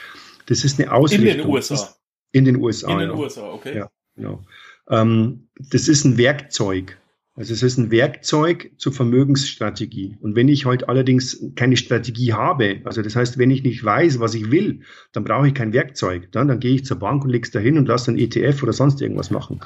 [0.47, 1.29] Das ist eine Ausrichtung.
[1.29, 1.97] In den USA.
[2.33, 2.93] In den USA.
[2.93, 3.15] In den ja.
[3.15, 3.77] USA, okay.
[3.77, 4.45] Ja, genau.
[4.89, 6.99] Ähm, das ist ein Werkzeug.
[7.35, 10.19] Also es ist ein Werkzeug zur Vermögensstrategie.
[10.21, 14.21] Und wenn ich heute allerdings keine Strategie habe, also das heißt, wenn ich nicht weiß,
[14.21, 14.81] was ich will,
[15.13, 16.31] dann brauche ich kein Werkzeug.
[16.33, 19.01] Dann, dann gehe ich zur Bank und leg's dahin und lasse dann ETF oder sonst
[19.01, 19.61] irgendwas machen.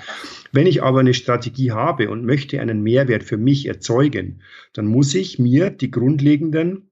[0.52, 5.12] Wenn ich aber eine Strategie habe und möchte einen Mehrwert für mich erzeugen, dann muss
[5.16, 6.90] ich mir die grundlegenden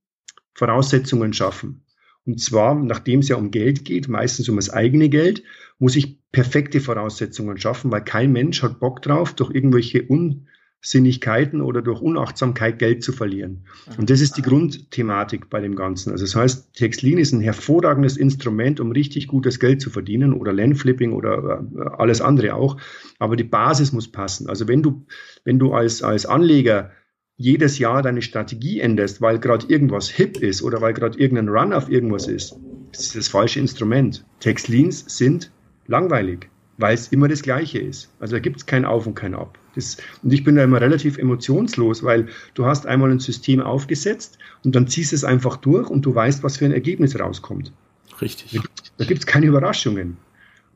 [0.55, 1.85] Voraussetzungen schaffen.
[2.27, 5.45] Und zwar, nachdem es ja um Geld geht, meistens um das eigene Geld,
[5.79, 10.49] muss ich perfekte Voraussetzungen schaffen, weil kein Mensch hat Bock drauf, durch irgendwelche un
[10.85, 13.65] Sinnigkeiten oder durch Unachtsamkeit Geld zu verlieren.
[13.97, 16.13] Und das ist die Grundthematik bei dem Ganzen.
[16.13, 20.53] Also das heißt, Textlin ist ein hervorragendes Instrument, um richtig gutes Geld zu verdienen oder
[20.53, 22.77] Landflipping oder äh, alles andere auch.
[23.19, 24.47] Aber die Basis muss passen.
[24.51, 25.07] Also wenn du,
[25.45, 26.91] wenn du als, als Anleger
[27.37, 31.73] jedes Jahr deine Strategie änderst, weil gerade irgendwas hip ist oder weil gerade irgendein Run
[31.73, 32.57] auf irgendwas ist,
[32.93, 34.27] das ist das falsche Instrument.
[34.39, 35.51] Textlins sind
[35.87, 38.11] langweilig weil es immer das Gleiche ist.
[38.21, 39.59] Also da gibt es kein Auf und kein Ab.
[39.75, 44.39] Das, und ich bin da immer relativ emotionslos, weil du hast einmal ein System aufgesetzt
[44.65, 47.73] und dann ziehst es einfach durch und du weißt, was für ein Ergebnis rauskommt.
[48.21, 48.61] Richtig.
[48.99, 50.17] Da gibt es keine Überraschungen.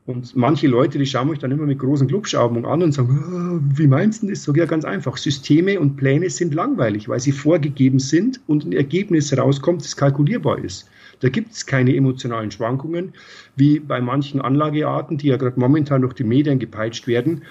[0.05, 3.77] Und manche Leute, die schauen mich dann immer mit großen Glubschauben an und sagen, oh,
[3.77, 4.43] wie meinst du das?
[4.43, 5.17] So ja, ganz einfach.
[5.17, 10.63] Systeme und Pläne sind langweilig, weil sie vorgegeben sind und ein Ergebnis rauskommt, das kalkulierbar
[10.63, 10.89] ist.
[11.21, 13.13] Da gibt es keine emotionalen Schwankungen,
[13.55, 17.43] wie bei manchen Anlagearten, die ja gerade momentan durch die Medien gepeitscht werden.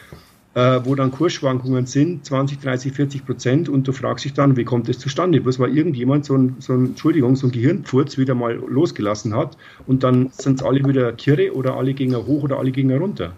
[0.55, 4.65] äh, wo dann Kursschwankungen sind, 20, 30, 40 Prozent, und du fragst dich dann, wie
[4.65, 5.41] kommt das zustande?
[5.41, 9.57] Bloß weil irgendjemand so ein, so ein Entschuldigung, so ein Gehirnpfurz wieder mal losgelassen hat
[9.87, 13.33] und dann sind es alle wieder Kirre oder alle gingen hoch oder alle gingen runter.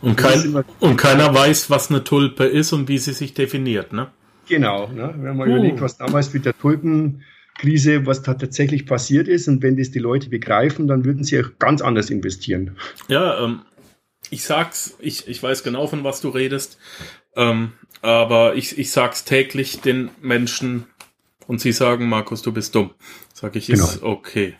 [0.00, 4.08] Und, kein, und keiner weiß, was eine Tulpe ist und wie sie sich definiert, ne?
[4.48, 5.12] Genau, ne?
[5.18, 5.52] wenn man uh.
[5.52, 6.56] überlegt, was damals mit der
[7.56, 11.40] Tulpenkrise, was da tatsächlich passiert ist und wenn das die Leute begreifen, dann würden sie
[11.40, 12.76] auch ganz anders investieren.
[13.08, 13.62] Ja, ähm,
[14.30, 16.78] ich sag's, ich, ich weiß genau, von was du redest,
[17.34, 20.86] ähm, aber ich, ich sag's täglich den Menschen
[21.46, 22.90] und sie sagen, Markus, du bist dumm.
[23.32, 24.12] Sag ich, ist genau.
[24.12, 24.54] okay.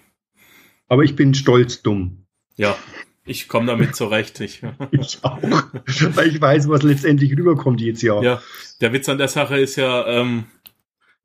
[0.89, 2.27] Aber ich bin stolz dumm.
[2.57, 2.77] Ja,
[3.25, 4.41] ich komme damit zurecht.
[4.41, 5.43] Ich, ich auch.
[5.43, 8.23] Weil ich weiß, was letztendlich rüberkommt jetzt ja.
[8.23, 8.43] Ja,
[8.81, 10.45] der Witz an der Sache ist ja, ähm,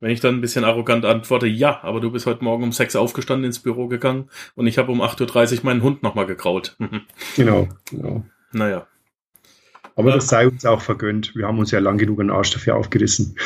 [0.02, 2.96] wenn ich dann ein bisschen arrogant antworte, ja, aber du bist heute Morgen um sechs
[2.96, 6.76] aufgestanden ins Büro gegangen und ich habe um 8.30 Uhr meinen Hund nochmal gekraut.
[7.36, 8.26] genau, genau.
[8.52, 8.88] Naja.
[9.96, 11.36] Aber das sei uns auch vergönnt.
[11.36, 13.38] Wir haben uns ja lang genug einen Arsch dafür aufgerissen.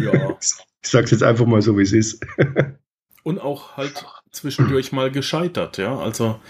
[0.00, 0.38] Ja.
[0.84, 2.26] Ich sag's jetzt einfach mal so, wie es ist.
[3.22, 5.96] und auch halt zwischendurch mal gescheitert, ja.
[5.96, 6.40] Also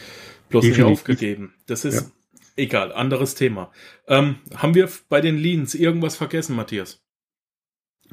[0.49, 0.87] bloß Definitiv.
[0.87, 1.55] nicht aufgegeben.
[1.67, 2.11] Das ist ja.
[2.57, 3.71] egal, anderes Thema.
[4.09, 7.02] Ähm, haben wir bei den Leans irgendwas vergessen, Matthias?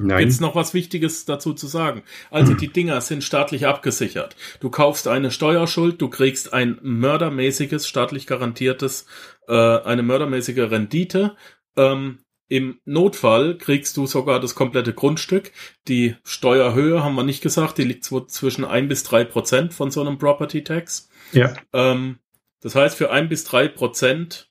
[0.02, 0.22] Nein.
[0.22, 2.02] Jetzt noch was Wichtiges dazu zu sagen.
[2.30, 4.34] Also die Dinger sind staatlich abgesichert.
[4.58, 9.04] Du kaufst eine Steuerschuld, du kriegst ein mördermäßiges, staatlich garantiertes,
[9.46, 11.36] äh, eine mördermäßige Rendite.
[11.76, 15.52] Ähm, Im Notfall kriegst du sogar das komplette Grundstück.
[15.86, 20.00] Die Steuerhöhe haben wir nicht gesagt, die liegt zwischen ein bis drei Prozent von so
[20.00, 21.10] einem Property Tax.
[21.32, 21.52] Ja.
[21.74, 22.20] Ähm,
[22.62, 24.50] das heißt, für ein bis drei Prozent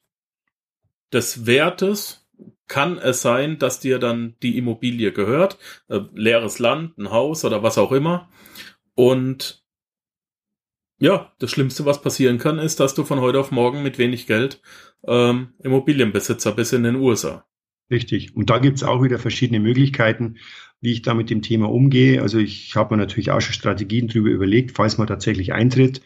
[1.12, 2.29] des Wertes
[2.70, 5.58] kann es sein, dass dir dann die Immobilie gehört,
[5.90, 8.30] äh, leeres Land, ein Haus oder was auch immer.
[8.96, 9.66] Und
[11.00, 14.28] ja, das Schlimmste, was passieren kann, ist, dass du von heute auf morgen mit wenig
[14.28, 14.62] Geld
[15.08, 17.46] ähm, Immobilienbesitzer bist in den USA.
[17.90, 18.36] Richtig.
[18.36, 20.38] Und da gibt es auch wieder verschiedene Möglichkeiten,
[20.80, 22.22] wie ich da mit dem Thema umgehe.
[22.22, 26.02] Also ich habe mir natürlich auch schon Strategien darüber überlegt, falls man tatsächlich eintritt.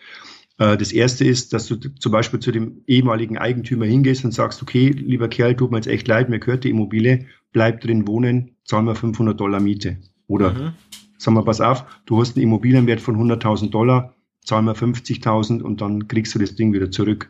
[0.57, 4.61] Äh, das erste ist, dass du zum Beispiel zu dem ehemaligen Eigentümer hingehst und sagst,
[4.61, 8.55] okay, lieber Kerl, tut mir jetzt echt leid, mir gehört die Immobilie, bleib drin wohnen,
[8.65, 9.97] zahl mir 500 Dollar Miete.
[10.27, 10.73] Oder mhm.
[11.17, 15.81] sag mal, pass auf, du hast einen Immobilienwert von 100.000 Dollar, zahl mir 50.000 und
[15.81, 17.29] dann kriegst du das Ding wieder zurück.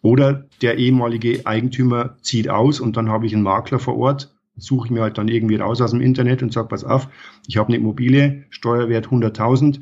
[0.00, 4.86] Oder der ehemalige Eigentümer zieht aus und dann habe ich einen Makler vor Ort, suche
[4.86, 7.08] ich mir halt dann irgendwie raus aus dem Internet und sage, pass auf,
[7.46, 9.80] ich habe eine Immobilie, Steuerwert 100.000,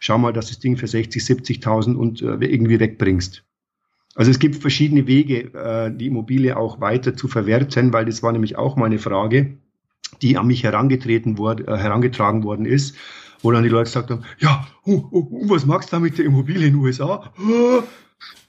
[0.00, 3.44] schau mal, dass das Ding für 60, 70.000 und äh, irgendwie wegbringst.
[4.16, 8.32] Also es gibt verschiedene Wege, äh, die Immobilie auch weiter zu verwerten, weil das war
[8.32, 9.58] nämlich auch mal eine Frage,
[10.20, 12.96] die an mich herangetreten wurde, äh, herangetragen worden ist,
[13.42, 16.18] wo dann die Leute gesagt haben, ja, uh, uh, uh, was magst du da mit
[16.18, 17.32] der Immobilie in den USA?
[17.38, 17.82] Uh.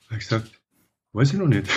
[0.09, 0.51] Ich gesagt,
[1.13, 1.67] weiß ich noch nicht.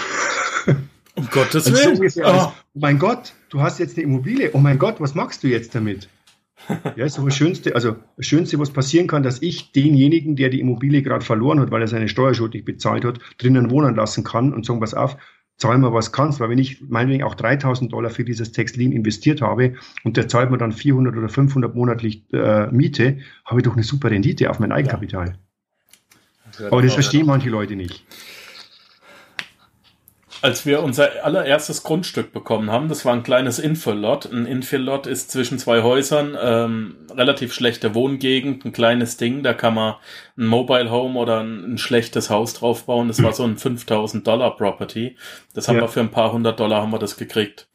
[1.16, 2.08] Um Gottes also Willen.
[2.10, 2.52] So oh.
[2.52, 4.50] oh mein Gott, du hast jetzt eine Immobilie.
[4.52, 6.08] Oh mein Gott, was machst du jetzt damit?
[6.96, 10.48] Ja, ist doch das Schönste, also das Schönste, was passieren kann, dass ich denjenigen, der
[10.48, 14.24] die Immobilie gerade verloren hat, weil er seine Steuerschuld nicht bezahlt hat, drinnen wohnen lassen
[14.24, 15.16] kann und sagen, pass auf,
[15.56, 19.42] zahl mal was kannst, weil wenn ich meinetwegen auch 3000 Dollar für dieses Textilin investiert
[19.42, 23.74] habe und der zahlt mir dann 400 oder 500 monatlich äh, Miete, habe ich doch
[23.74, 25.36] eine super Rendite auf mein Eigenkapital.
[26.58, 26.66] Ja.
[26.70, 28.04] Aber das verstehen manche Leute nicht
[30.44, 34.30] als wir unser allererstes Grundstück bekommen haben, das war ein kleines Infill-Lot.
[34.30, 39.72] Ein Infill-Lot ist zwischen zwei Häusern, ähm, relativ schlechte Wohngegend, ein kleines Ding, da kann
[39.72, 39.94] man
[40.36, 43.08] ein Mobile Home oder ein, ein schlechtes Haus draufbauen.
[43.08, 45.16] Das war so ein 5000 Dollar Property.
[45.54, 45.82] Das haben ja.
[45.84, 47.68] wir für ein paar hundert Dollar haben wir das gekriegt.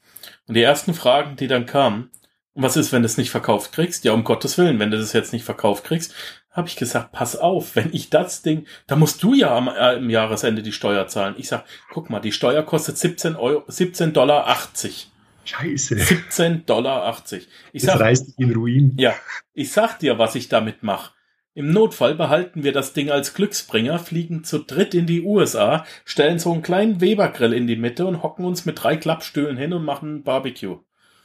[0.48, 2.12] Und die ersten Fragen, die dann kamen,
[2.54, 4.06] was ist, wenn du es nicht verkauft kriegst?
[4.06, 6.14] Ja, um Gottes Willen, wenn du das jetzt nicht verkauft kriegst,
[6.52, 9.96] habe ich gesagt, pass auf, wenn ich das Ding, da musst du ja am, äh,
[9.96, 11.36] im Jahresende die Steuer zahlen.
[11.38, 15.12] Ich sag, guck mal, die Steuer kostet 17 Euro, 17 Dollar 80.
[15.46, 15.98] Scheiße.
[15.98, 17.48] 17 Dollar 80.
[17.74, 18.94] Ich das sag, reißt dich in Ruin.
[18.98, 19.16] Ja,
[19.54, 21.12] ich sag dir, was ich damit mache.
[21.56, 26.40] Im Notfall behalten wir das Ding als Glücksbringer, fliegen zu dritt in die USA, stellen
[26.40, 29.84] so einen kleinen Webergrill in die Mitte und hocken uns mit drei Klappstühlen hin und
[29.84, 30.78] machen ein Barbecue.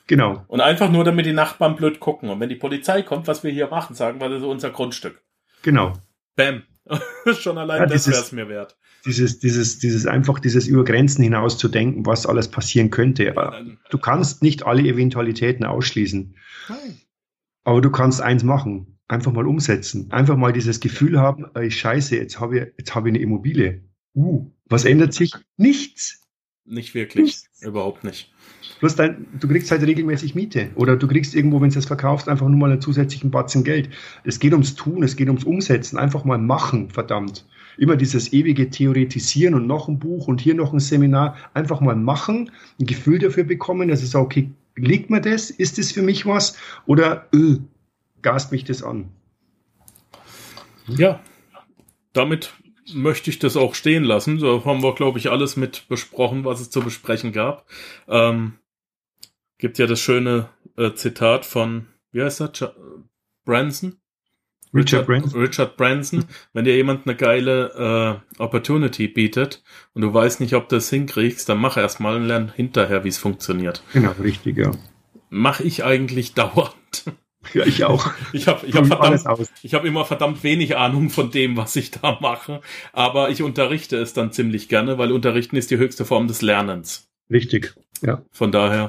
[0.07, 0.44] Genau.
[0.48, 2.28] Und einfach nur, damit die Nachbarn blöd gucken.
[2.28, 5.22] Und wenn die Polizei kommt, was wir hier machen, sagen wir, das ist unser Grundstück.
[5.62, 5.94] Genau.
[6.36, 6.62] Bam.
[7.38, 8.76] Schon allein ja, das wäre es mir wert.
[9.07, 13.34] Dieses, dieses, dieses einfach dieses über Grenzen hinaus zu denken, was alles passieren könnte.
[13.90, 16.36] Du kannst nicht alle Eventualitäten ausschließen.
[16.68, 17.00] Nein.
[17.64, 18.98] Aber du kannst eins machen.
[19.09, 20.11] Einfach mal umsetzen.
[20.11, 23.84] Einfach mal dieses Gefühl haben, ey, scheiße, jetzt habe ich, jetzt habe ich eine Immobilie.
[24.14, 25.34] Uh, was ändert sich?
[25.57, 26.22] Nichts.
[26.64, 27.42] nicht wirklich.
[27.64, 28.30] Überhaupt nicht.
[28.78, 32.28] Plus dein, du kriegst halt regelmäßig Miete oder du kriegst irgendwo, wenn du es verkaufst,
[32.28, 33.88] einfach nur mal einen zusätzlichen Batzen Geld.
[34.24, 37.46] Es geht ums Tun, es geht ums Umsetzen, einfach mal machen, verdammt.
[37.78, 41.96] Immer dieses ewige Theoretisieren und noch ein Buch und hier noch ein Seminar, einfach mal
[41.96, 46.26] machen, ein Gefühl dafür bekommen, dass es okay, liegt mir das, ist das für mich
[46.26, 46.56] was
[46.86, 47.58] oder öh,
[48.22, 49.08] gast mich das an.
[50.86, 51.20] Ja,
[52.12, 52.52] damit
[52.93, 54.39] möchte ich das auch stehen lassen.
[54.39, 57.66] So haben wir, glaube ich, alles mit besprochen, was es zu besprechen gab.
[58.09, 58.55] Ähm,
[59.59, 62.53] gibt ja das schöne äh, Zitat von, wie heißt er?
[62.53, 62.64] Ch
[63.45, 63.97] Branson?
[64.74, 65.41] Richard, Richard, Branson.
[65.41, 66.24] Richard Branson.
[66.53, 69.62] Wenn dir jemand eine geile äh, Opportunity bietet
[69.93, 73.09] und du weißt nicht, ob du es hinkriegst, dann mach erstmal und lern hinterher, wie
[73.09, 73.85] es funktioniert.
[73.93, 74.72] Genau, richtig, ja.
[75.30, 77.05] Mach ich eigentlich dauernd.
[77.53, 78.11] Ja, ich auch.
[78.32, 81.90] Ich habe ich hab verdammt, ich hab immer verdammt wenig Ahnung von dem, was ich
[81.90, 82.61] da mache.
[82.92, 87.09] Aber ich unterrichte es dann ziemlich gerne, weil Unterrichten ist die höchste Form des Lernens.
[87.30, 88.22] Richtig, ja.
[88.30, 88.88] Von daher,